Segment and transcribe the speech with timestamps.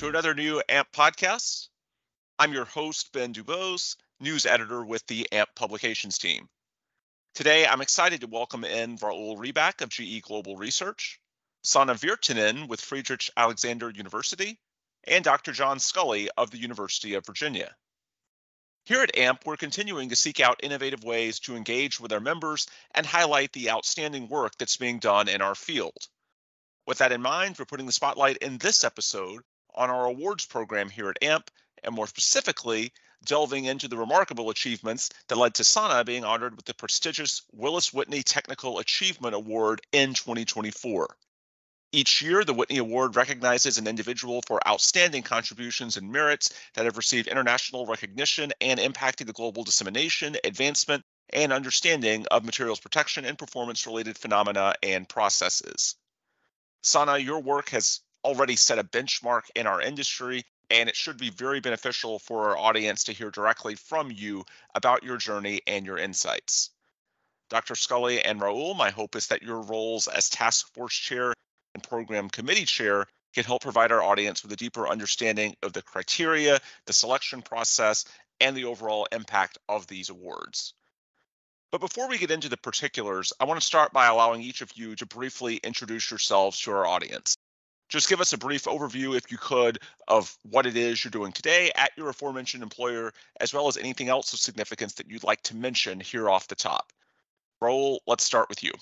[0.00, 1.68] To another new AMP podcast.
[2.38, 6.48] I'm your host, Ben Dubose, news editor with the AMP publications team.
[7.34, 11.20] Today, I'm excited to welcome in Raul Rebak of GE Global Research,
[11.62, 14.58] Sanna Virtanen with Friedrich Alexander University,
[15.04, 15.52] and Dr.
[15.52, 17.76] John Scully of the University of Virginia.
[18.86, 22.66] Here at AMP, we're continuing to seek out innovative ways to engage with our members
[22.94, 26.08] and highlight the outstanding work that's being done in our field.
[26.86, 29.42] With that in mind, we're putting the spotlight in this episode
[29.74, 31.50] on our awards program here at AMP,
[31.82, 32.92] and more specifically,
[33.24, 37.92] delving into the remarkable achievements that led to Sanna being honored with the prestigious Willis
[37.92, 41.16] Whitney Technical Achievement Award in 2024.
[41.92, 46.96] Each year, the Whitney Award recognizes an individual for outstanding contributions and merits that have
[46.96, 53.38] received international recognition and impacted the global dissemination, advancement, and understanding of materials protection and
[53.38, 55.96] performance related phenomena and processes.
[56.82, 61.30] Sanna, your work has already set a benchmark in our industry, and it should be
[61.30, 64.44] very beneficial for our audience to hear directly from you
[64.74, 66.70] about your journey and your insights.
[67.48, 67.74] Dr.
[67.74, 71.34] Scully and Raul, my hope is that your roles as task force chair
[71.74, 75.82] and program committee chair can help provide our audience with a deeper understanding of the
[75.82, 78.04] criteria, the selection process,
[78.40, 80.74] and the overall impact of these awards.
[81.70, 84.72] But before we get into the particulars, I want to start by allowing each of
[84.74, 87.36] you to briefly introduce yourselves to our audience.
[87.90, 91.32] Just give us a brief overview, if you could, of what it is you're doing
[91.32, 95.42] today at your aforementioned employer, as well as anything else of significance that you'd like
[95.42, 96.92] to mention here off the top.
[97.62, 98.72] Raul, let's start with you.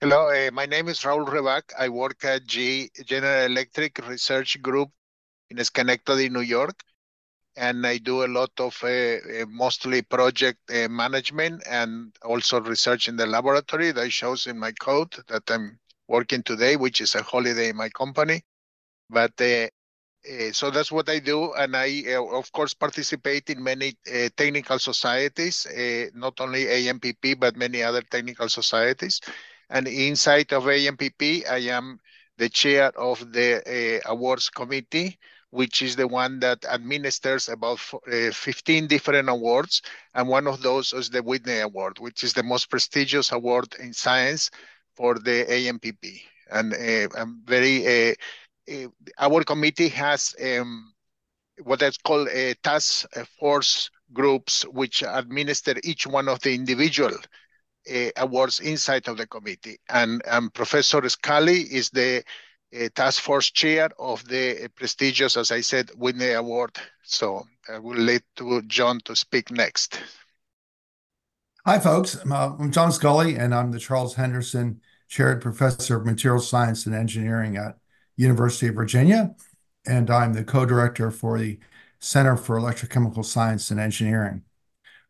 [0.00, 1.72] Hello, uh, my name is Raul Rebak.
[1.78, 4.90] I work at G General Electric Research Group
[5.50, 6.82] in Schenectady, New York
[7.56, 13.08] and I do a lot of uh, uh, mostly project uh, management and also research
[13.08, 15.78] in the laboratory that shows in my code that I'm
[16.12, 18.42] working today, which is a holiday in my company.
[19.08, 19.68] But uh,
[20.30, 23.96] uh, so that's what I do, and I uh, of course participate in many
[24.36, 25.66] technical societies,
[26.14, 29.20] not only AMPP but many other technical societies.
[29.70, 31.98] And inside of AMPP, I am
[32.38, 35.18] the chair of the awards committee
[35.52, 37.78] which is the one that administers about
[38.10, 39.82] uh, 15 different awards.
[40.14, 43.92] And one of those is the Whitney Award, which is the most prestigious award in
[43.92, 44.50] science
[45.02, 46.20] for the AMPP.
[46.52, 48.14] And uh, I'm very, uh,
[48.70, 48.86] uh,
[49.18, 50.92] our committee has um,
[51.64, 53.06] what is called a task
[53.40, 57.16] force groups, which administer each one of the individual
[57.92, 59.78] uh, awards inside of the committee.
[59.88, 60.22] And,
[60.54, 62.22] Professor Scully is the
[62.94, 66.78] task force chair of the prestigious, as I said, Whitney Award.
[67.02, 69.98] So I will let to John to speak next.
[71.66, 72.14] Hi, folks.
[72.14, 74.80] I'm, uh, I'm John Scully, and I'm the Charles Henderson
[75.12, 77.76] Chaired Professor of Materials Science and Engineering at
[78.16, 79.34] University of Virginia,
[79.84, 81.58] and I'm the co-director for the
[81.98, 84.40] Center for Electrochemical Science and Engineering.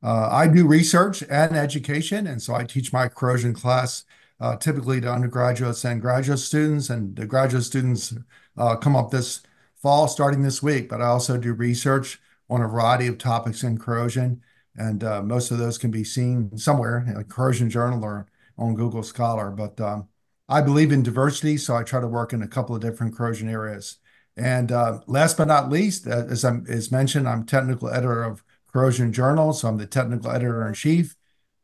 [0.03, 4.03] Uh, I do research and education, and so I teach my corrosion class
[4.41, 8.13] uh, typically to undergraduates and graduate students, and the graduate students
[8.59, 9.43] uh, come up this
[9.77, 10.89] fall, starting this week.
[10.89, 12.21] But I also do research
[12.51, 14.43] on a variety of topics in corrosion,
[14.75, 18.27] and uh, most of those can be seen somewhere in a corrosion journal or
[18.59, 19.51] on Google Scholar.
[19.51, 20.09] But um,
[20.49, 23.49] I believe in diversity, so I try to work in a couple of different corrosion
[23.49, 23.99] areas.
[24.37, 28.43] And uh, last but not least, uh, as, I'm, as mentioned, I'm technical editor of
[28.73, 31.17] Corrosion Journal, so I'm the technical editor in chief.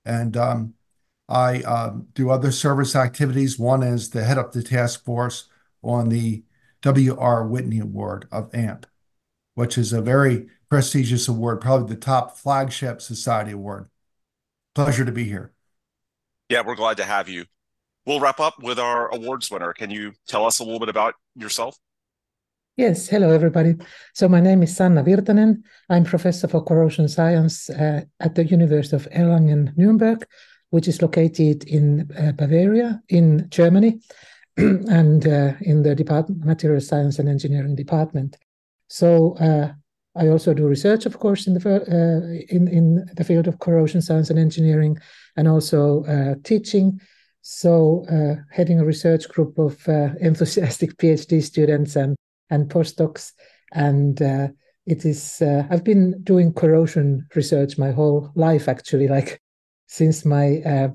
[0.04, 0.74] And um,
[1.28, 3.58] I um, do other service activities.
[3.58, 5.48] One is to head up the task force
[5.82, 6.44] on the
[6.82, 7.46] W.R.
[7.46, 8.86] Whitney Award of AMP,
[9.54, 13.88] which is a very prestigious award, probably the top flagship society award.
[14.74, 15.52] Pleasure to be here.
[16.48, 17.44] Yeah, we're glad to have you.
[18.06, 19.74] We'll wrap up with our awards winner.
[19.74, 21.76] Can you tell us a little bit about yourself?
[22.78, 23.74] Yes, hello everybody.
[24.14, 25.62] So my name is Sanna Virtanen.
[25.90, 30.24] I'm professor for corrosion science uh, at the University of Erlangen-Nuremberg,
[30.70, 34.00] which is located in uh, Bavaria, in Germany,
[34.56, 38.38] and uh, in the department, material science and engineering department.
[38.88, 39.72] So uh,
[40.18, 44.02] I also do research, of course, in the uh, in in the field of corrosion
[44.02, 44.98] science and engineering,
[45.36, 47.00] and also uh, teaching.
[47.42, 49.86] So uh, heading a research group of
[50.20, 52.16] enthusiastic PhD students and
[52.50, 53.32] and postdocs,
[53.72, 59.40] and it is I've been doing corrosion research my whole life, actually, like
[59.88, 60.88] since my uh,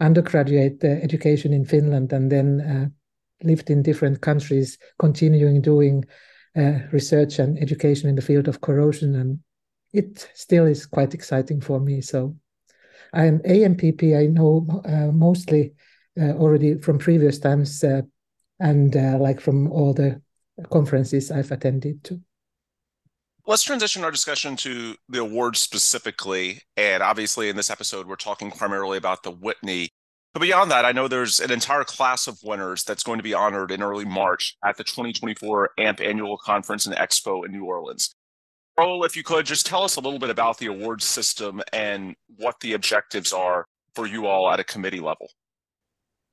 [0.00, 2.86] undergraduate uh, education in Finland and then uh,
[3.46, 6.04] lived in different countries, continuing doing
[6.56, 9.14] uh, research and education in the field of corrosion.
[9.14, 9.40] And
[9.92, 12.00] it still is quite exciting for me.
[12.00, 12.36] So
[13.12, 15.72] I'm AMPP, I know uh, mostly
[16.20, 17.84] uh, already from previous times
[18.58, 20.20] and like from all the
[20.70, 22.20] conferences I've attended to.
[23.48, 26.62] Let's transition our discussion to the awards specifically.
[26.76, 29.88] And obviously, in this episode, we're talking primarily about the Whitney.
[30.36, 33.32] But beyond that, I know there's an entire class of winners that's going to be
[33.32, 38.14] honored in early March at the 2024 AMP Annual Conference and Expo in New Orleans.
[38.78, 42.16] Raul, if you could just tell us a little bit about the award system and
[42.36, 45.30] what the objectives are for you all at a committee level.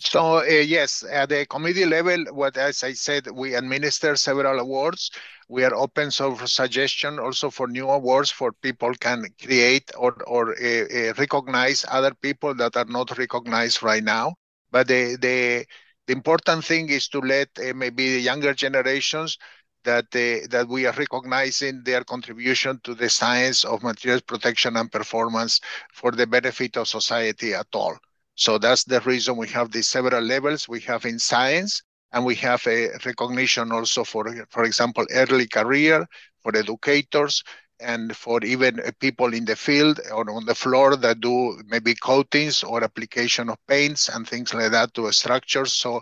[0.06, 5.10] So uh, yes, at the committee level, what as I said, we administer several awards.
[5.48, 10.44] We are open for suggestion also for new awards for people can create or or
[10.62, 14.36] uh, uh, recognize other people that are not recognized right now.
[14.72, 15.66] But the the
[16.08, 19.38] the important thing is to let uh, maybe the younger generations
[19.86, 24.92] that uh, that we are recognizing their contribution to the science of materials protection and
[24.92, 25.62] performance
[25.94, 27.98] for the benefit of society at all.
[28.36, 31.82] So that's the reason we have these several levels we have in science,
[32.12, 36.06] and we have a recognition also for, for example, early career,
[36.42, 37.44] for educators,
[37.80, 42.64] and for even people in the field or on the floor that do maybe coatings
[42.64, 45.74] or application of paints and things like that to structures.
[45.74, 45.98] So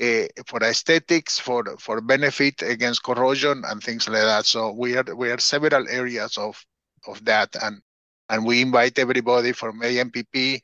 [0.00, 4.46] uh, for aesthetics, for for benefit against corrosion and things like that.
[4.46, 6.64] So we are we are several areas of
[7.06, 7.80] of that, and
[8.28, 10.62] and we invite everybody from AMPP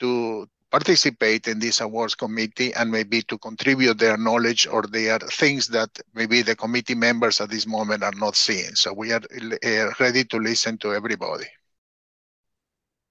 [0.00, 5.68] to participate in this awards committee and maybe to contribute their knowledge or their things
[5.68, 8.74] that maybe the committee members at this moment are not seeing.
[8.74, 11.44] So we are uh, ready to listen to everybody.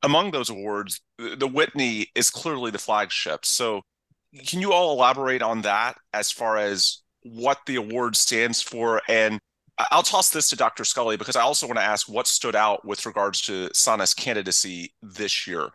[0.02, 3.46] Among those awards, the Whitney is clearly the flagship.
[3.46, 3.84] So
[4.48, 9.04] can you all elaborate on that as far as what the award stands for?
[9.08, 9.40] And
[9.92, 10.84] I'll toss this to Dr.
[10.84, 14.96] Scully because I also want to ask what stood out with regards to Sanna's candidacy
[15.04, 15.69] this year.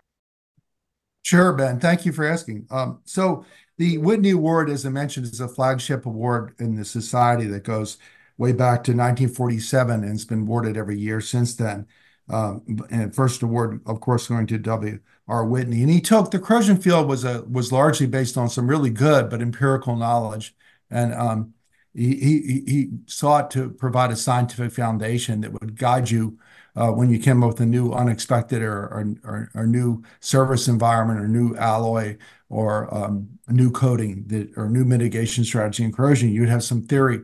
[1.26, 1.80] Sure, Ben.
[1.80, 2.68] Thank you for asking.
[2.70, 3.44] Um, so
[3.78, 7.98] the Whitney Award, as I mentioned, is a flagship award in the society that goes
[8.38, 11.88] way back to 1947 and it's been awarded every year since then.
[12.28, 15.00] Um, and first award, of course, going to W.
[15.26, 15.44] R.
[15.44, 18.90] Whitney, and he took the corrosion field was a was largely based on some really
[18.90, 20.54] good but empirical knowledge,
[20.90, 21.54] and um,
[21.92, 26.38] he, he he sought to provide a scientific foundation that would guide you
[26.76, 32.16] when you came up with a new unexpected or, new service environment or new alloy
[32.48, 37.20] or um, new coating that, or new mitigation strategy in corrosion, you'd have some theory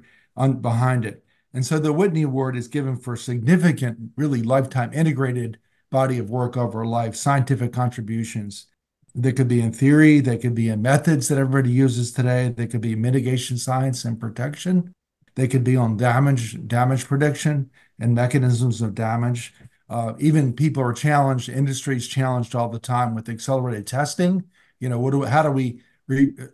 [0.61, 1.25] behind it.
[1.55, 5.59] And so the Whitney Award is given for significant, really lifetime integrated
[5.91, 8.67] body of work over life, scientific contributions.
[9.15, 12.67] They could be in theory, they could be in methods that everybody uses today, they
[12.67, 14.95] could be mitigation science and protection,
[15.35, 17.71] they could be on damage damage prediction
[18.03, 19.55] and mechanisms of damage.
[19.89, 21.49] Uh, even people are challenged.
[21.49, 24.45] Industry is challenged all the time with accelerated testing.
[24.81, 25.83] You know, what do how do we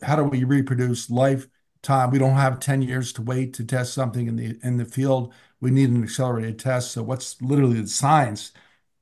[0.03, 2.11] how do we reproduce lifetime?
[2.11, 5.33] We don't have ten years to wait to test something in the in the field.
[5.61, 6.93] We need an accelerated test.
[6.93, 8.53] So, what's literally the science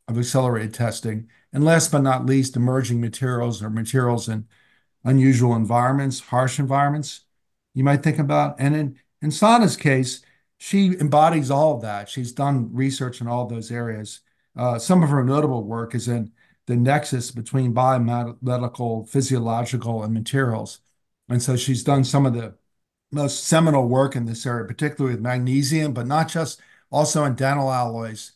[0.08, 1.28] of accelerated testing?
[1.52, 4.46] And last but not least, emerging materials or materials in
[5.04, 7.22] unusual environments, harsh environments.
[7.74, 10.22] You might think about, and in in Sanna's case,
[10.58, 12.08] she embodies all of that.
[12.08, 14.20] She's done research in all those areas.
[14.56, 16.32] Uh, some of her notable work is in
[16.66, 20.80] the nexus between biomedical, physiological, and materials.
[21.28, 22.54] And so she's done some of the
[23.12, 26.60] most seminal work in this area, particularly with magnesium, but not just,
[26.90, 28.32] also in dental alloys.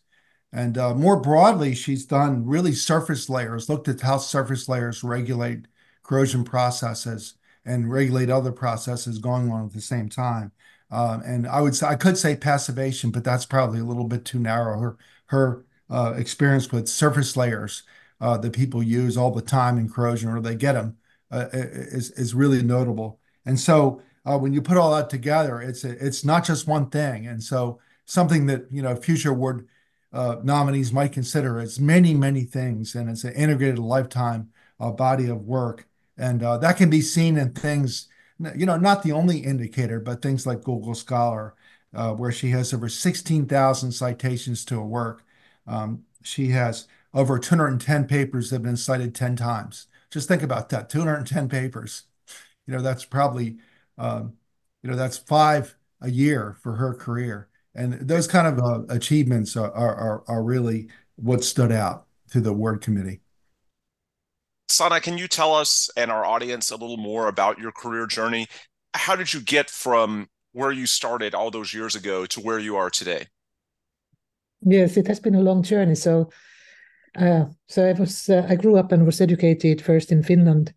[0.53, 5.67] And uh, more broadly, she's done really surface layers, looked at how surface layers regulate
[6.03, 7.35] corrosion processes
[7.65, 10.53] and regulate other processes going on at the same time.
[10.91, 14.25] Um, and I would say I could say passivation, but that's probably a little bit
[14.25, 14.79] too narrow.
[14.81, 17.85] Her her uh, experience with surface layers
[18.21, 20.97] uh, that people use all the time in corrosion, or they get them,
[21.31, 23.21] uh, is is really notable.
[23.47, 27.27] And so uh, when you put all that together, it's it's not just one thing.
[27.27, 29.69] And so something that you know future award
[30.13, 35.29] uh, nominees might consider it's many many things, and it's an integrated lifetime uh, body
[35.29, 35.87] of work,
[36.19, 38.09] and that can be seen in things
[38.57, 41.55] you know, not the only indicator, but things like Google Scholar,
[41.95, 45.25] uh, where she has over 16,000 citations to a work.
[45.67, 49.87] Um, she has over 210 papers that have been cited 10 times.
[50.11, 52.05] Just think about that 210 papers.
[52.67, 53.59] You know, that's probably,
[53.99, 54.35] um,
[54.83, 57.49] you know, that's five a year for her career.
[57.75, 62.51] And those kind of uh, achievements are, are, are really what stood out to the
[62.51, 63.21] award committee.
[64.71, 68.47] Sanna, can you tell us and our audience a little more about your career journey?
[68.95, 72.77] How did you get from where you started all those years ago to where you
[72.77, 73.27] are today?
[74.63, 75.95] Yes, it has been a long journey.
[75.95, 76.31] So,
[77.19, 80.73] uh, so I was uh, I grew up and was educated first in Finland,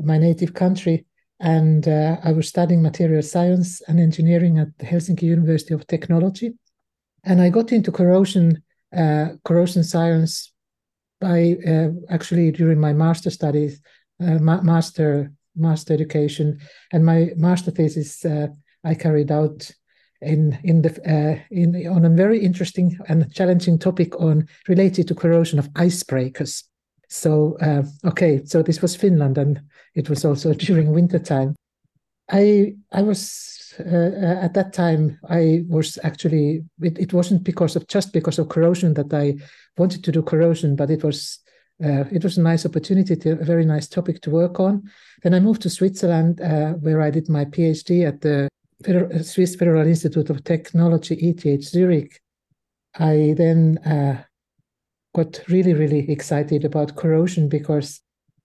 [0.00, 1.06] my native country,
[1.40, 6.52] and uh, I was studying material science and engineering at the Helsinki University of Technology.
[7.24, 8.62] And I got into corrosion
[8.96, 10.52] uh, corrosion science
[11.20, 13.80] by uh, actually during my master studies,
[14.20, 16.60] uh, ma- master master education,
[16.92, 18.48] and my master thesis uh,
[18.84, 19.70] I carried out
[20.20, 25.14] in in the uh, in on a very interesting and challenging topic on related to
[25.14, 26.64] corrosion of icebreakers.
[27.08, 29.60] So uh, okay, so this was Finland, and
[29.94, 31.54] it was also during winter time.
[32.30, 37.86] I I was uh, at that time I was actually it, it wasn't because of
[37.86, 39.36] just because of corrosion that I
[39.76, 41.38] wanted to do corrosion, but it was
[41.82, 44.90] uh, it was a nice opportunity, to, a very nice topic to work on.
[45.22, 48.48] Then I moved to Switzerland, uh, where I did my PhD at the
[48.84, 52.20] Federal, Swiss Federal Institute of Technology, ETH Zurich.
[52.98, 54.22] I then uh,
[55.14, 58.00] got really, really excited about corrosion because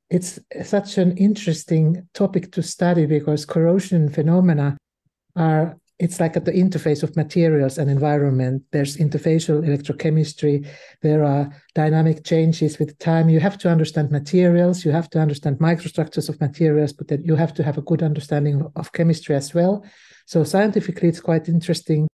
[0.09, 4.77] it's such an interesting topic to study because corrosion phenomena
[5.35, 8.63] are it's like at the interface of materials and environment.
[8.71, 10.67] There's interfacial electrochemistry.
[11.01, 13.29] There are dynamic changes with time.
[13.29, 14.83] You have to understand materials.
[14.83, 18.01] You have to understand microstructures of materials but then you have to have a good
[18.01, 19.85] understanding of chemistry as well.
[20.25, 22.07] So scientifically it's quite interesting.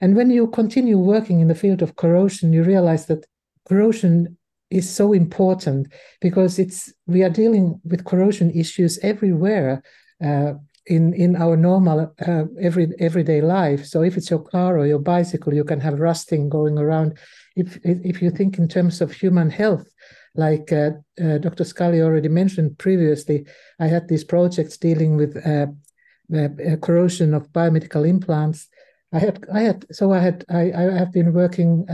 [0.00, 3.26] And when you continue working in the field of corrosion you realize that
[3.68, 4.38] corrosion
[4.70, 9.82] is so important because it's we are dealing with corrosion issues everywhere.
[10.24, 10.54] Uh,
[10.86, 13.84] in in our normal uh, every everyday life.
[13.86, 17.18] So if it's your car or your bicycle, you can have rusting going around.
[17.56, 19.88] If if you think in terms of human health,
[20.34, 20.90] like uh,
[21.22, 21.64] uh, Dr.
[21.64, 23.46] Scully already mentioned previously,
[23.78, 25.66] I had these projects dealing with uh,
[26.34, 28.68] uh, corrosion of biomedical implants.
[29.12, 31.86] I had I had so I had I I have been working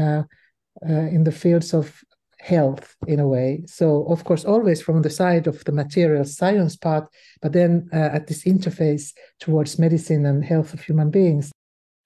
[0.82, 2.02] in the fields of
[2.40, 3.62] health in a way.
[3.66, 7.09] So, of course, always from the side of the material science part,
[7.42, 11.52] but then uh, at this interface towards medicine and health of human beings.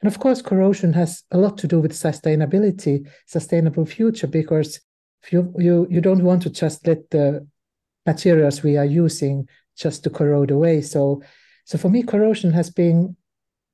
[0.03, 4.81] And of course, corrosion has a lot to do with sustainability, sustainable future, because
[5.31, 7.47] you, you, you don't want to just let the
[8.05, 10.83] materials we are using just to corrode away.
[10.83, 11.23] So,
[11.65, 13.17] so for me, corrosion has been,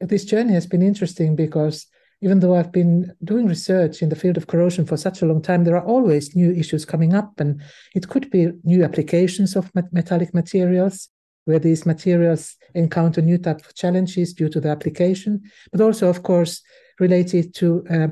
[0.01, 1.87] this journey has been interesting because
[2.23, 5.41] even though I've been doing research in the field of corrosion for such a long
[5.41, 7.61] time, there are always new issues coming up, and
[7.95, 11.09] it could be new applications of metallic materials
[11.47, 16.23] where these materials encounter new type of challenges due to the application, but also, of
[16.23, 16.63] course,
[16.99, 18.09] related to uh,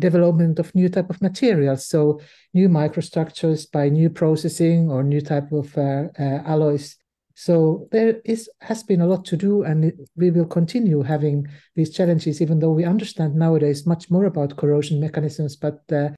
[0.00, 1.86] development of new type of materials.
[1.86, 2.20] So
[2.54, 6.96] new microstructures by new processing or new type of uh, uh, alloys
[7.34, 11.90] so there is has been a lot to do, and we will continue having these
[11.90, 15.56] challenges, even though we understand nowadays much more about corrosion mechanisms.
[15.56, 16.10] But uh,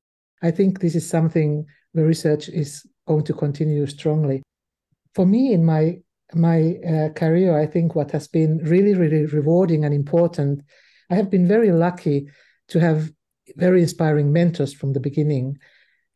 [0.43, 4.43] I think this is something where research is going to continue strongly.
[5.15, 5.99] For me, in my
[6.35, 10.63] my uh, career, I think what has been really, really rewarding and important,
[11.11, 12.29] I have been very lucky
[12.69, 13.11] to have
[13.57, 15.59] very inspiring mentors from the beginning.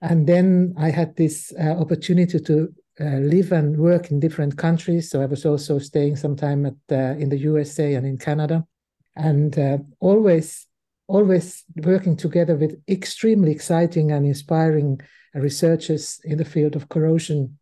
[0.00, 5.10] And then I had this uh, opportunity to uh, live and work in different countries.
[5.10, 8.66] So I was also staying some time at uh, in the USA and in Canada,
[9.14, 10.66] and uh, always
[11.08, 15.00] always working together with extremely exciting and inspiring
[15.34, 17.58] researchers in the field of corrosion.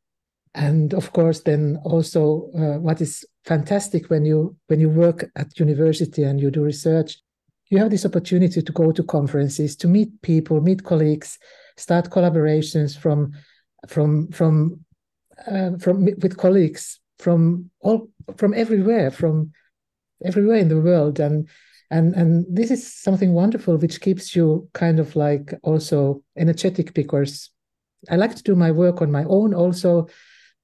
[0.55, 5.59] And of course, then also uh, what is fantastic when you when you work at
[5.59, 7.19] university and you do research,
[7.71, 11.39] you have this opportunity to go to conferences, to meet people, meet colleagues,
[11.77, 13.33] start collaborations from
[13.89, 14.85] from from
[15.51, 19.53] uh, from with colleagues from all from everywhere, from
[20.25, 21.49] everywhere in the world, and
[21.91, 27.51] and and this is something wonderful which keeps you kind of like also energetic because
[28.11, 30.09] I like to do my work on my own also,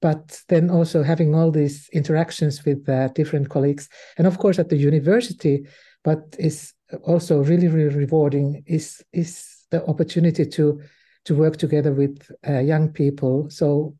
[0.01, 4.69] but then also having all these interactions with uh, different colleagues, and of course at
[4.69, 5.65] the university,
[6.03, 6.73] but is
[7.03, 10.81] also really really rewarding is is the opportunity to
[11.23, 13.49] to work together with uh, young people.
[13.49, 13.95] So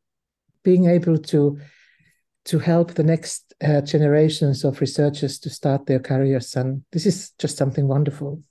[0.63, 1.59] being able to
[2.45, 6.55] to help the next uh, generations of researchers to start their careers.
[6.55, 8.41] And this is just something wonderful.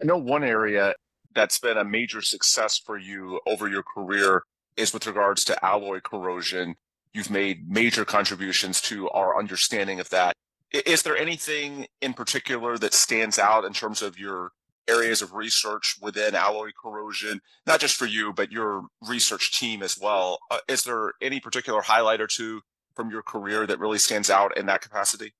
[0.00, 0.94] I know one area
[1.34, 4.44] that's been a major success for you over your career
[4.76, 6.76] is with regards to alloy corrosion.
[7.12, 10.34] You've made major contributions to our understanding of that.
[10.70, 14.52] Is there anything in particular that stands out in terms of your
[14.88, 19.98] areas of research within alloy corrosion, not just for you, but your research team as
[19.98, 20.38] well.
[20.50, 22.60] Uh, is there any particular highlight or two
[22.94, 25.32] from your career that really stands out in that capacity?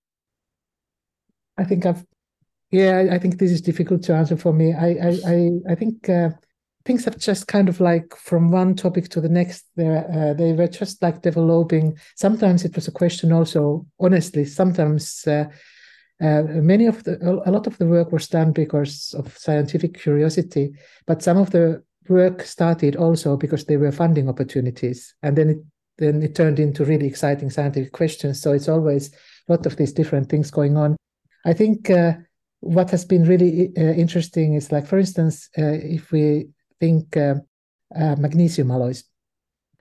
[1.58, 2.04] I think I've,
[2.70, 4.72] yeah, I think this is difficult to answer for me.
[4.72, 6.30] I, I, I, I think uh,
[6.84, 10.68] things have just kind of like from one topic to the next uh, they were
[10.68, 15.26] just like developing sometimes it was a question also honestly sometimes
[16.22, 20.72] uh, many of the a lot of the work was done because of scientific curiosity
[21.06, 25.58] but some of the work started also because there were funding opportunities and then it
[25.98, 29.12] then it turned into really exciting scientific questions so it's always
[29.48, 30.96] a lot of these different things going on
[31.44, 32.12] i think uh,
[32.60, 36.48] what has been really uh, interesting is like for instance uh, if we
[36.80, 37.34] think uh,
[37.94, 39.04] uh, magnesium alloys.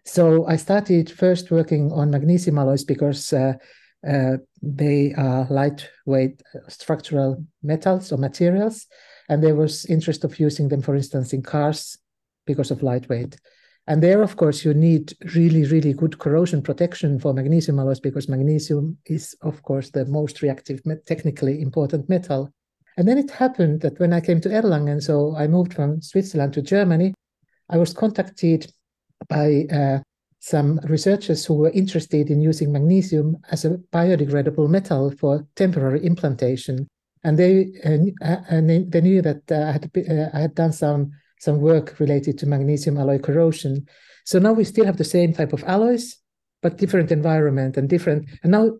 [0.05, 3.33] So I started first working on magnesium alloys because
[4.07, 8.87] uh, uh, they are lightweight structural metals or materials,
[9.29, 11.97] and there was interest of using them, for instance, in cars
[12.45, 13.37] because of lightweight.
[13.87, 18.29] And there, of course, you need really, really good corrosion protection for magnesium alloys because
[18.29, 22.53] magnesium is, of course, the most reactive, technically important metal.
[22.97, 26.53] And then it happened that when I came to Erlangen, so I moved from Switzerland
[26.53, 27.13] to Germany,
[27.69, 28.71] I was contacted
[29.27, 29.99] by uh,
[30.41, 36.87] some researchers who were interested in using magnesium as a biodegradable metal for temporary implantation.
[37.23, 40.73] And they uh, uh and they, knew that uh, I had uh, I had done
[40.73, 43.85] some some work related to magnesium alloy corrosion.
[44.25, 46.17] So now we still have the same type of alloys,
[46.63, 48.27] but different environment and different.
[48.41, 48.71] And now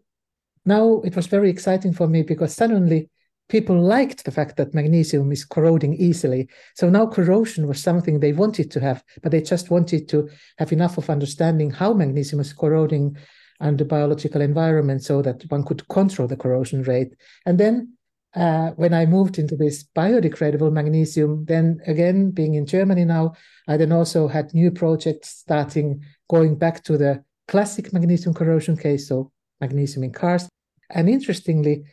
[0.66, 3.12] now it was very exciting for me because suddenly
[3.50, 6.48] people liked the fact that magnesium is corroding easily.
[6.76, 10.72] So now corrosion was something they wanted to have, but they just wanted to have
[10.72, 13.18] enough of understanding how magnesium is corroding
[13.60, 17.14] under biological environment so that one could control the corrosion rate.
[17.46, 17.94] And then
[18.36, 23.34] uh, when I moved into this biodegradable magnesium, then again, being in Germany now,
[23.68, 29.10] I then also had new projects starting going back to the classic magnesium corrosion case,
[29.10, 30.48] so magnesium in cars.
[30.90, 31.84] And interestingly,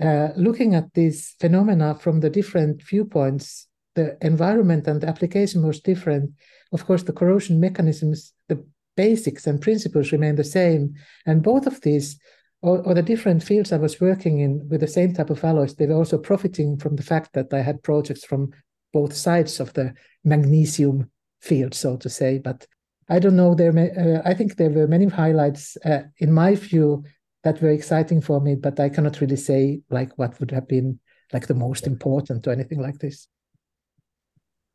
[0.00, 5.80] uh, looking at these phenomena from the different viewpoints, the environment and the application was
[5.80, 6.30] different.
[6.72, 8.64] Of course, the corrosion mechanisms, the
[8.96, 10.94] basics and principles remain the same.
[11.26, 12.18] And both of these,
[12.62, 15.74] or, or, the different fields I was working in with the same type of alloys,
[15.74, 18.50] they were also profiting from the fact that I had projects from
[18.92, 22.38] both sides of the magnesium field, so to say.
[22.38, 22.66] But
[23.08, 23.54] I don't know.
[23.54, 25.76] There, may, uh, I think there were many highlights.
[25.84, 27.04] Uh, in my view,
[27.44, 30.98] that were exciting for me, but I cannot really say like what would have been
[31.32, 33.28] like the most important or anything like this.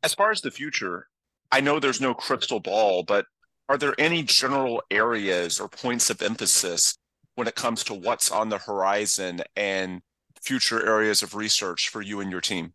[0.02, 1.08] As far as the future,
[1.50, 3.26] I know there's no crystal ball, but
[3.68, 6.96] are there any general areas or points of emphasis
[7.34, 10.02] when it comes to what's on the horizon and
[10.42, 12.74] future areas of research for you and your team?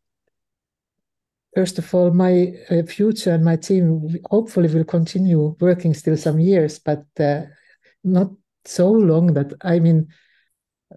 [1.55, 6.39] First of all, my uh, future and my team hopefully will continue working still some
[6.39, 7.43] years, but uh,
[8.03, 8.31] not
[8.69, 10.07] so long that I mean,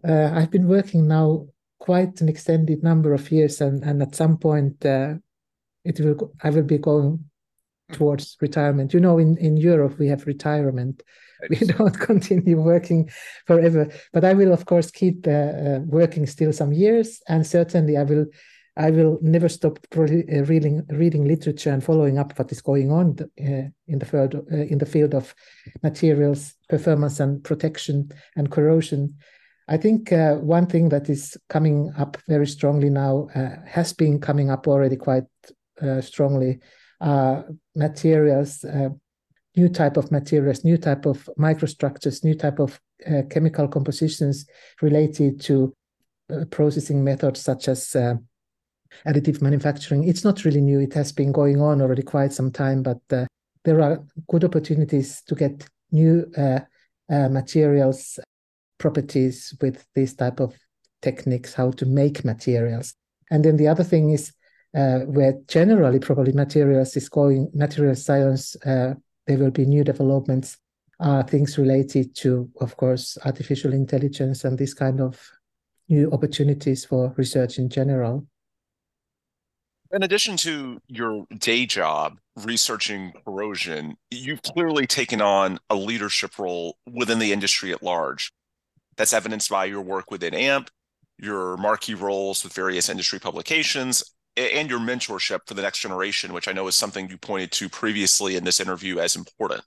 [0.06, 1.46] uh, I've been working now
[1.78, 5.14] quite an extended number of years, and and at some point, uh,
[5.84, 7.24] it will I will be going
[7.92, 8.92] towards retirement.
[8.92, 11.02] You know, in in Europe we have retirement.
[11.50, 13.10] We don't continue working
[13.48, 17.96] forever, but I will of course keep uh, uh working still some years, and certainly
[17.96, 18.26] I will
[18.76, 23.16] I will never stop uh, reading reading literature and following up what is going on
[23.20, 25.34] uh, in the field uh, in the field of
[25.82, 29.16] materials performance and protection and corrosion.
[29.68, 34.18] I think uh, one thing that is coming up very strongly now uh, has been
[34.18, 35.24] coming up already quite
[35.80, 36.60] uh, strongly.
[37.74, 38.64] materials,
[39.56, 42.80] new type of materials, new type of microstructures, new type of
[43.28, 44.46] chemical compositions
[44.80, 45.74] related to
[46.50, 47.96] processing methods such as
[49.06, 50.08] additive manufacturing.
[50.08, 50.80] It's not really new.
[50.80, 53.26] It has been going on already quite some time, but uh,
[53.64, 56.60] there are good opportunities to get new uh,
[57.10, 58.18] uh, materials
[58.78, 60.56] properties with these type of
[61.00, 62.94] techniques, how to make materials.
[63.30, 64.32] And then the other thing is
[64.74, 68.94] uh, where generally probably materials is going, material science, uh,
[69.26, 70.58] there will be new developments,
[71.00, 75.20] uh, things related to, of course, artificial intelligence and this kind of
[75.88, 78.26] new opportunities for research in general.
[79.92, 86.78] In addition to your day job researching corrosion, you've clearly taken on a leadership role
[86.90, 88.32] within the industry at large.
[88.96, 90.70] That's evidenced by your work within AMP,
[91.18, 94.02] your marquee roles with various industry publications,
[94.34, 97.68] and your mentorship for the next generation, which I know is something you pointed to
[97.68, 99.60] previously in this interview as important.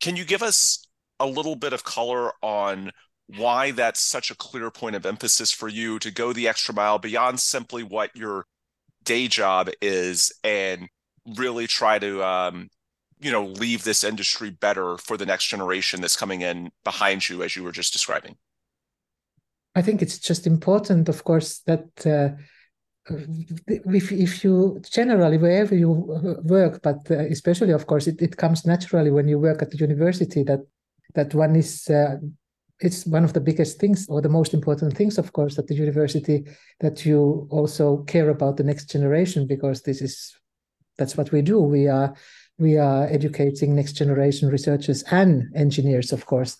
[0.00, 0.86] Can you give us
[1.18, 2.92] a little bit of color on
[3.26, 7.00] why that's such a clear point of emphasis for you to go the extra mile
[7.00, 8.46] beyond simply what your
[9.04, 10.88] day job is and
[11.36, 12.68] really try to um,
[13.20, 17.42] you know leave this industry better for the next generation that's coming in behind you
[17.42, 18.36] as you were just describing.
[19.74, 22.36] I think it's just important of course that uh,
[23.66, 25.90] if, if you generally wherever you
[26.44, 29.78] work but uh, especially of course it, it comes naturally when you work at the
[29.78, 30.60] university that
[31.14, 32.16] that one is uh,
[32.82, 35.74] it's one of the biggest things or the most important things of course at the
[35.74, 36.44] university
[36.80, 40.34] that you also care about the next generation because this is
[40.98, 41.58] that's what we do.
[41.58, 42.14] We are
[42.58, 46.58] we are educating next generation researchers and engineers of course.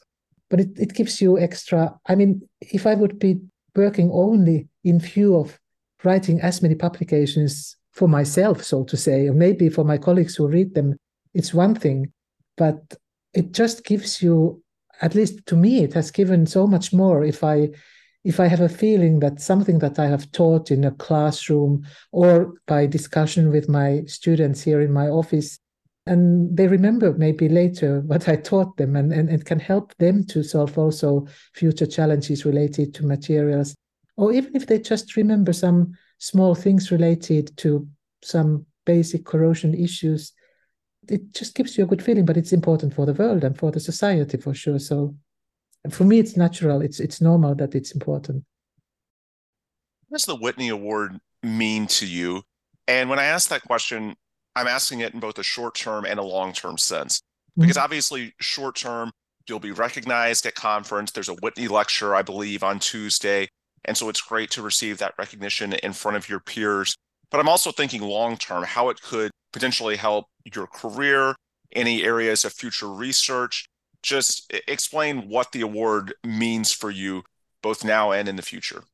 [0.48, 3.40] But it, it gives you extra i mean if i would be
[3.74, 5.58] working only in view of
[6.04, 10.46] writing as many publications for myself so to say or maybe for my colleagues who
[10.48, 10.96] read them
[11.34, 12.12] it's one thing.
[12.56, 12.94] But
[13.34, 14.62] it just gives you
[15.00, 17.68] at least to me it has given so much more if i
[18.24, 22.54] if i have a feeling that something that i have taught in a classroom or
[22.66, 25.58] by discussion with my students here in my office
[26.06, 30.24] and they remember maybe later what i taught them and, and it can help them
[30.24, 33.74] to solve also future challenges related to materials.
[34.16, 37.88] Or even if they just remember some small things related to
[38.22, 40.32] some basic corrosion issues
[41.08, 43.70] it just gives you a good feeling, but it's important for the world and for
[43.70, 44.78] the society for sure.
[44.78, 45.14] So
[45.90, 46.80] for me, it's natural.
[46.80, 48.44] It's it's normal that it's important.
[50.08, 52.42] What does the Whitney Award mean to you?
[52.86, 54.14] And when I ask that question,
[54.54, 57.22] I'm asking it in both a short term and a long term sense.
[57.56, 57.84] Because mm-hmm.
[57.84, 59.10] obviously, short term,
[59.48, 61.10] you'll be recognized at conference.
[61.10, 63.48] There's a Whitney lecture, I believe, on Tuesday.
[63.84, 66.96] And so it's great to receive that recognition in front of your peers.
[67.32, 71.34] But I'm also thinking long term, how it could potentially help your career,
[71.74, 73.66] any areas of future research.
[74.02, 77.22] Just explain what the award means for you,
[77.62, 78.84] both now and in the future.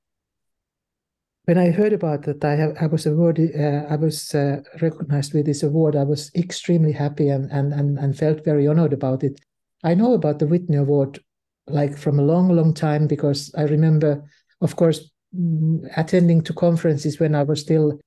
[1.46, 5.32] When I heard about that, I, have, I was awarded, uh, I was uh, recognized
[5.34, 5.96] with this award.
[5.96, 9.40] I was extremely happy and, and and and felt very honored about it.
[9.82, 11.20] I know about the Whitney Award
[11.66, 14.22] like from a long, long time because I remember,
[14.60, 17.98] of course, mm, attending to conferences when I was still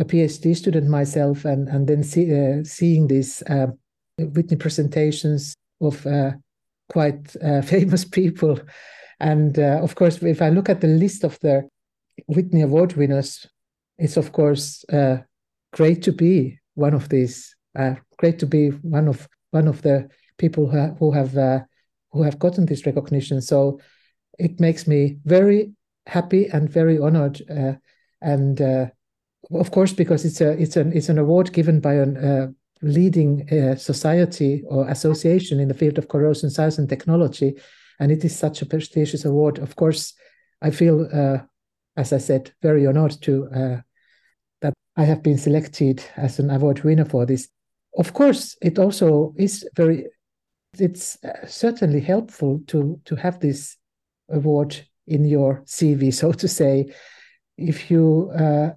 [0.00, 3.66] a PhD student myself, and and then see, uh, seeing these uh,
[4.18, 6.32] Whitney presentations of uh,
[6.88, 8.58] quite uh, famous people,
[9.20, 11.68] and uh, of course, if I look at the list of the
[12.26, 13.46] Whitney Award winners,
[13.98, 15.18] it's of course uh,
[15.72, 17.54] great to be one of these.
[18.18, 21.66] great to be one of one of the people who, ha- who have
[22.12, 23.40] who have gotten this recognition.
[23.40, 23.80] So
[24.38, 25.72] it makes me very
[26.06, 27.40] happy and very honored,
[28.22, 28.60] and
[29.50, 32.46] of course, because it's a it's an it's an award given by a uh,
[32.82, 37.54] leading uh, society or association in the field of corrosion science and technology,
[37.98, 39.58] and it is such a prestigious award.
[39.58, 40.14] Of course,
[40.62, 41.38] I feel, uh,
[41.96, 43.80] as I said, very honored to uh,
[44.60, 47.48] that I have been selected as an award winner for this.
[47.96, 50.06] Of course, it also is very.
[50.78, 53.76] It's uh, certainly helpful to to have this
[54.28, 54.76] award
[55.06, 56.92] in your CV, so to say.
[57.56, 58.70] If you uh,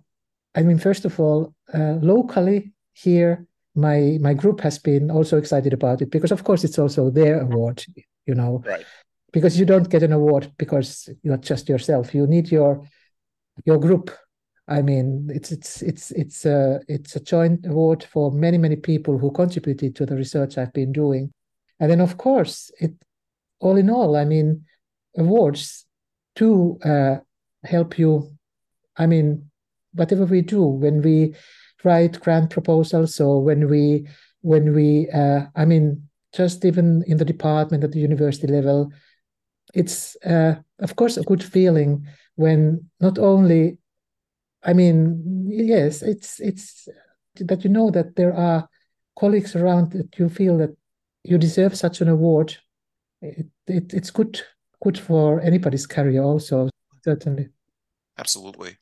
[0.55, 5.73] I mean, first of all, uh, locally here, my my group has been also excited
[5.73, 7.83] about it because, of course, it's also their award.
[8.25, 8.85] You know, right?
[9.31, 12.13] Because you don't get an award because you're just yourself.
[12.13, 12.87] You need your
[13.65, 14.11] your group.
[14.67, 19.17] I mean, it's it's it's it's a it's a joint award for many many people
[19.17, 21.33] who contributed to the research I've been doing,
[21.79, 22.93] and then of course it.
[23.59, 24.65] All in all, I mean,
[25.17, 25.85] awards
[26.35, 27.15] to uh,
[27.63, 28.35] help you.
[28.97, 29.49] I mean,
[29.93, 31.33] whatever we do when we
[31.83, 34.07] write grant proposals or when we
[34.41, 36.01] when we uh, i mean
[36.33, 38.91] just even in the department at the university level
[39.73, 43.77] it's uh, of course a good feeling when not only
[44.63, 46.87] i mean yes it's it's
[47.35, 48.67] that you know that there are
[49.17, 50.75] colleagues around that you feel that
[51.23, 52.57] you deserve such an award.
[53.21, 54.41] It, it, it's good
[54.81, 56.69] good for anybody's career also
[57.03, 57.47] certainly.
[58.17, 58.77] Absolutely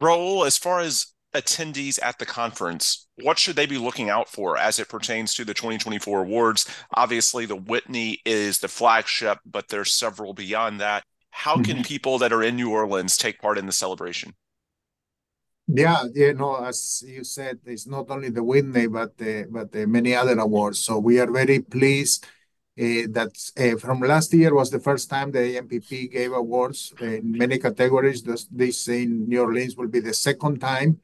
[0.00, 4.56] Raul, as far as attendees at the conference, what should they be looking out for
[4.56, 6.68] as it pertains to the 2024 awards?
[6.94, 11.04] Obviously, the Whitney is the flagship, but there's several beyond that.
[11.30, 11.82] How can mm-hmm.
[11.82, 14.34] people that are in New Orleans take part in the celebration?
[15.66, 19.86] Yeah, you know, as you said, it's not only the Whitney, but the, but the
[19.86, 20.80] many other awards.
[20.80, 22.26] So we are very pleased
[22.80, 27.32] uh, that uh, from last year was the first time the AMPP gave awards in
[27.32, 28.22] many categories.
[28.22, 30.98] This, in New Orleans will be the second time.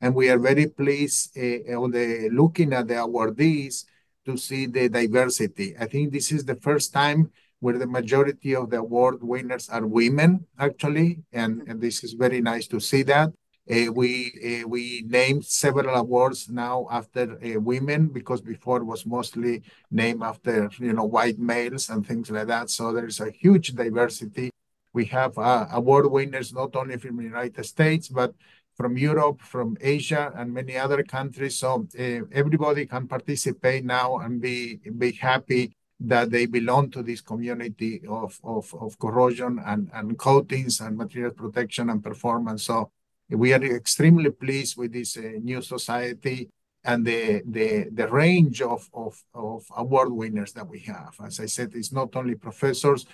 [0.00, 3.84] And we are very pleased uh, on the looking at the awardees
[4.26, 5.74] to see the diversity.
[5.76, 9.84] I think this is the first time where the majority of the award winners are
[9.84, 11.24] women, actually.
[11.32, 13.32] And this is very nice to see that.
[13.70, 14.32] Uh, we
[14.64, 20.22] uh, we named several awards now after uh, women because before it was mostly named
[20.22, 22.70] after you know white males and things like that.
[22.70, 24.50] So there is a huge diversity.
[24.94, 28.32] We have award winners not only from the United States but
[28.74, 31.58] from Europe, from Asia, and many other countries.
[31.58, 37.20] So uh, everybody can participate now and be be happy that they belong to this
[37.20, 42.62] community of of, of corrosion and, and coatings and material protection and performance.
[42.64, 42.92] So
[43.30, 46.50] we are extremely pleased with this uh, new society
[46.84, 51.14] and the, the, the range of, of, of award winners that we have.
[51.24, 53.04] As I said, it's not only professors,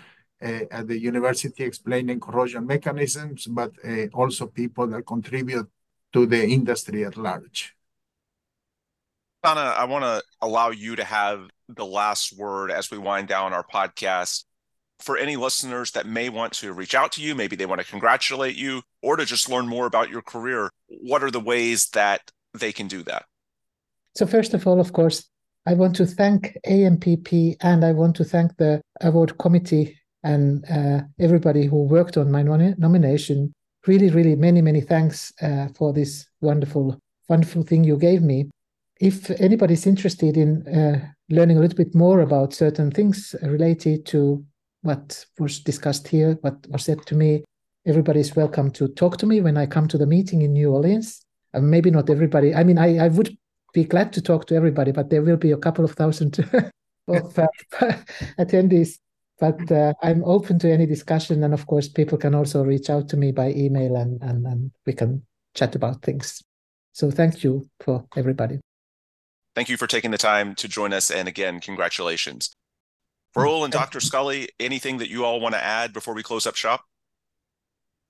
[0.43, 5.69] uh, at the university explaining corrosion mechanisms, but uh, also people that contribute
[6.13, 7.75] to the industry at large.
[9.45, 13.53] Sanna, I want to allow you to have the last word as we wind down
[13.53, 14.45] our podcast.
[15.05, 17.87] For any listeners that may want to reach out to you, maybe they want to
[17.87, 22.23] congratulate you or to just learn more about your career, what are the ways that
[22.55, 23.27] they can do that?
[24.17, 25.29] So, first of all, of course,
[25.67, 31.03] I want to thank AMPP and I want to thank the award committee and uh,
[31.21, 33.53] everybody who worked on my nomination.
[33.87, 38.49] Really, really, many, many thanks uh, for this wonderful, wonderful thing you gave me.
[38.99, 44.43] If anybody's interested in uh, learning a little bit more about certain things related to
[44.85, 47.45] what was discussed here, what was said to me,
[47.87, 50.71] everybody is welcome to talk to me when I come to the meeting in New
[50.73, 51.23] Orleans.
[51.53, 52.55] Uh, maybe not everybody.
[52.55, 53.37] I mean, I, I would
[53.73, 56.39] be glad to talk to everybody, but there will be a couple of thousand
[57.09, 57.47] of uh,
[58.39, 58.99] attendees
[59.41, 61.43] but uh, I'm open to any discussion.
[61.43, 64.71] And of course, people can also reach out to me by email and, and, and
[64.87, 66.43] we can chat about things.
[66.93, 68.61] So thank you for everybody.
[69.55, 71.11] Thank you for taking the time to join us.
[71.11, 72.55] And again, congratulations.
[73.37, 74.01] Raul and Dr.
[74.01, 76.85] Scully, anything that you all want to add before we close up shop?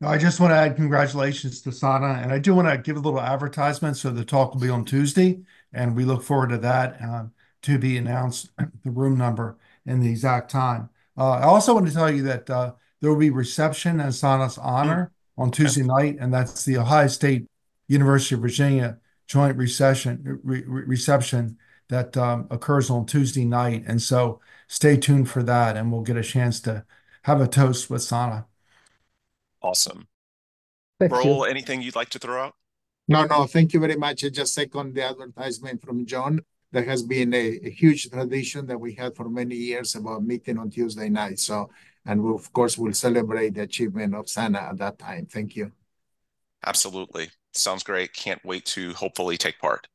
[0.01, 2.21] No, I just want to add congratulations to Sanna.
[2.23, 3.97] And I do want to give a little advertisement.
[3.97, 5.41] So the talk will be on Tuesday.
[5.73, 7.25] And we look forward to that uh,
[7.63, 8.51] to be announced,
[8.85, 10.91] the room number and the exact time.
[11.17, 14.59] Uh, I also want to tell you that uh, there will be reception in Sanna's
[14.59, 15.43] honor mm-hmm.
[15.43, 17.47] on Tuesday night, and that's the Ohio State
[17.89, 21.57] University of Virginia joint reception re- reception
[21.95, 23.85] that um, occurs on Tuesday night.
[23.87, 26.85] And so stay tuned for that, and we'll get a chance to
[27.23, 28.47] have a toast with Sanna.
[29.63, 30.09] Awesome.
[30.99, 32.55] Thank Raul, anything you'd like to throw out?
[33.07, 34.25] No, no, thank you very much.
[34.25, 36.41] I just second the advertisement from John
[36.75, 40.59] there has been a, a, huge tradition that we had for many years about meeting
[40.59, 41.39] on Tuesday night.
[41.39, 41.71] So,
[42.05, 45.27] and we, of course, we'll celebrate the achievement of Sanna at that time.
[45.27, 45.71] Thank you.
[46.67, 47.31] Absolutely.
[47.53, 48.13] Sounds great.
[48.13, 49.87] Can't wait to hopefully take part.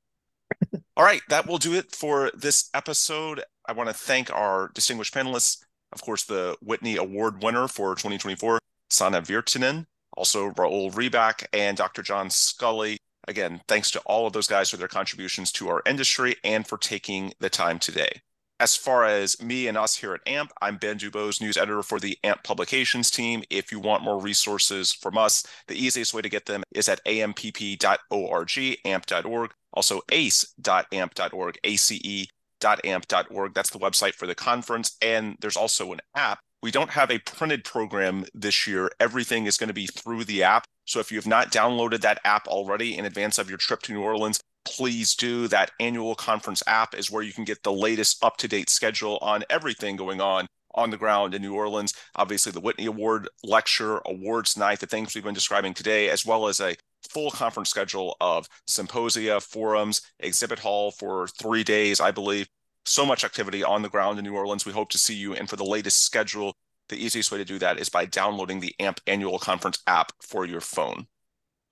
[0.98, 3.44] All right, that will do it for this episode.
[3.68, 8.60] I want to thank our distinguished panelists, of course, the Whitney Award winner for 2024,
[8.90, 9.86] Sanna Virtanen,
[10.18, 12.02] also Raul Rebak and Dr.
[12.02, 16.38] John Scully Again, thanks to all of those guys for their contributions to our industry
[16.44, 18.22] and for taking the time today.
[18.62, 21.98] As far as me and us here at AMP, I'm Ben Dubose, news editor for
[21.98, 23.42] the AMP publications team.
[23.50, 27.04] If you want more resources from us, the easiest way to get them is at
[27.06, 32.34] ampp.org, amp.org, also ace.amp.org, ace.amp.org.
[33.54, 34.98] That's the website for the conference.
[35.02, 38.92] And there's also an app we don't have a printed program this year.
[39.00, 40.66] Everything is going to be through the app.
[40.86, 43.94] So if you have not downloaded that app already in advance of your trip to
[43.94, 45.48] New Orleans, please do.
[45.48, 49.18] That annual conference app is where you can get the latest up to date schedule
[49.22, 51.94] on everything going on on the ground in New Orleans.
[52.16, 56.48] Obviously, the Whitney Award lecture, awards night, the things we've been describing today, as well
[56.48, 56.76] as a
[57.10, 62.48] full conference schedule of symposia, forums, exhibit hall for three days, I believe,
[62.86, 64.66] so much activity on the ground in New Orleans.
[64.66, 65.34] We hope to see you.
[65.34, 66.54] And for the latest schedule,
[66.90, 70.46] the easiest way to do that is by downloading the AMP annual conference app for
[70.46, 71.08] your phone.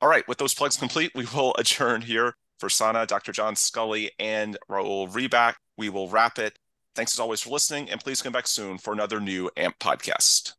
[0.01, 3.31] All right, with those plugs complete, we will adjourn here for Sanna, Dr.
[3.31, 5.55] John Scully, and Raul Rebak.
[5.77, 6.57] We will wrap it.
[6.95, 10.53] Thanks as always for listening, and please come back soon for another new AMP podcast.